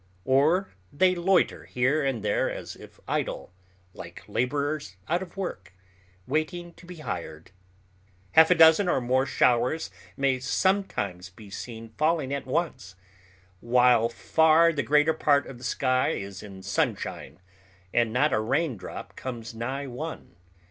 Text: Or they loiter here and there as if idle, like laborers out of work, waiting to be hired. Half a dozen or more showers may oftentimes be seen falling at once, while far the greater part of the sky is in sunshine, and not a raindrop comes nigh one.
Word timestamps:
Or 0.25 0.73
they 0.91 1.13
loiter 1.13 1.65
here 1.65 2.03
and 2.03 2.23
there 2.25 2.49
as 2.49 2.75
if 2.75 2.99
idle, 3.07 3.53
like 3.93 4.23
laborers 4.27 4.95
out 5.07 5.21
of 5.21 5.37
work, 5.37 5.73
waiting 6.25 6.73
to 6.73 6.87
be 6.87 6.95
hired. 7.01 7.51
Half 8.31 8.49
a 8.49 8.55
dozen 8.55 8.89
or 8.89 8.99
more 8.99 9.27
showers 9.27 9.91
may 10.17 10.37
oftentimes 10.37 11.29
be 11.29 11.51
seen 11.51 11.89
falling 11.99 12.33
at 12.33 12.47
once, 12.47 12.95
while 13.59 14.09
far 14.09 14.73
the 14.73 14.81
greater 14.81 15.13
part 15.13 15.45
of 15.45 15.59
the 15.59 15.63
sky 15.63 16.09
is 16.13 16.41
in 16.41 16.63
sunshine, 16.63 17.39
and 17.93 18.11
not 18.11 18.33
a 18.33 18.39
raindrop 18.39 19.15
comes 19.15 19.53
nigh 19.53 19.85
one. 19.85 20.35